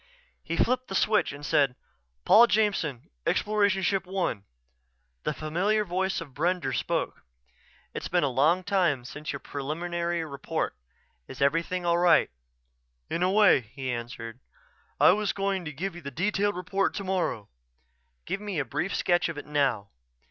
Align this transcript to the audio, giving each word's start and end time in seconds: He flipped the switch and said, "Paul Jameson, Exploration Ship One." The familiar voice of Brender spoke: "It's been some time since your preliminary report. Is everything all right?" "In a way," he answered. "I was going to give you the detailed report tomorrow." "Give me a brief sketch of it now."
He 0.41 0.57
flipped 0.57 0.87
the 0.87 0.95
switch 0.95 1.31
and 1.31 1.45
said, 1.45 1.75
"Paul 2.25 2.47
Jameson, 2.47 3.11
Exploration 3.27 3.83
Ship 3.83 4.03
One." 4.07 4.45
The 5.25 5.31
familiar 5.35 5.85
voice 5.85 6.19
of 6.19 6.33
Brender 6.33 6.73
spoke: 6.75 7.21
"It's 7.93 8.07
been 8.07 8.23
some 8.23 8.63
time 8.63 9.05
since 9.05 9.31
your 9.31 9.39
preliminary 9.39 10.25
report. 10.25 10.75
Is 11.27 11.39
everything 11.39 11.85
all 11.85 11.99
right?" 11.99 12.31
"In 13.11 13.21
a 13.21 13.29
way," 13.29 13.59
he 13.61 13.91
answered. 13.91 14.39
"I 14.99 15.11
was 15.11 15.33
going 15.33 15.65
to 15.65 15.71
give 15.71 15.93
you 15.93 16.01
the 16.01 16.09
detailed 16.09 16.55
report 16.55 16.95
tomorrow." 16.95 17.47
"Give 18.25 18.41
me 18.41 18.57
a 18.57 18.65
brief 18.65 18.95
sketch 18.95 19.29
of 19.29 19.37
it 19.37 19.45
now." 19.45 19.91